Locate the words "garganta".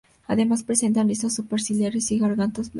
2.17-2.61